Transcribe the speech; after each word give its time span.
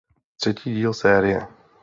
Třetí 0.39 0.73
díl 0.73 0.93
série. 0.93 1.47